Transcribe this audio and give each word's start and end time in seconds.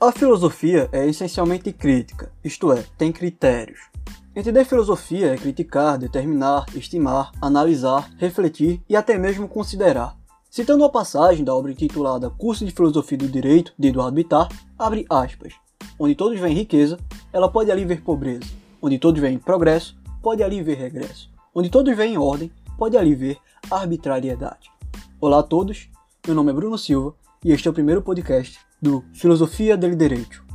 A 0.00 0.12
filosofia 0.12 0.88
é 0.92 1.08
essencialmente 1.08 1.72
crítica, 1.72 2.30
isto 2.44 2.72
é, 2.72 2.84
tem 2.96 3.10
critérios. 3.10 3.80
Entender 4.34 4.64
filosofia 4.64 5.34
é 5.34 5.36
criticar, 5.36 5.98
determinar, 5.98 6.66
estimar, 6.72 7.32
analisar, 7.42 8.08
refletir 8.16 8.80
e 8.88 8.94
até 8.94 9.18
mesmo 9.18 9.48
considerar. 9.48 10.16
Citando 10.48 10.84
a 10.84 10.88
passagem 10.88 11.44
da 11.44 11.52
obra 11.52 11.72
intitulada 11.72 12.30
Curso 12.30 12.64
de 12.64 12.70
Filosofia 12.70 13.18
do 13.18 13.26
Direito, 13.26 13.74
de 13.76 13.88
Eduardo 13.88 14.14
Bittar, 14.14 14.48
abre 14.78 15.04
aspas. 15.10 15.54
Onde 15.98 16.14
todos 16.14 16.38
veem 16.38 16.54
riqueza, 16.54 16.96
ela 17.32 17.50
pode 17.50 17.68
ali 17.72 17.84
ver 17.84 18.00
pobreza. 18.00 18.46
Onde 18.80 19.00
todos 19.00 19.20
veem 19.20 19.36
progresso, 19.36 19.96
pode 20.22 20.44
ali 20.44 20.62
ver 20.62 20.76
regresso. 20.76 21.28
Onde 21.52 21.70
todos 21.70 21.96
veem 21.96 22.16
ordem, 22.16 22.52
pode 22.78 22.96
ali 22.96 23.16
ver 23.16 23.38
arbitrariedade. 23.68 24.70
Olá 25.20 25.40
a 25.40 25.42
todos, 25.42 25.90
meu 26.24 26.36
nome 26.36 26.52
é 26.52 26.54
Bruno 26.54 26.78
Silva 26.78 27.16
e 27.44 27.52
este 27.52 27.68
é 27.68 27.70
o 27.70 27.74
primeiro 27.74 28.02
podcast 28.02 28.58
do 28.80 29.04
Filosofia 29.12 29.76
del 29.76 29.94
Direito. 29.94 30.47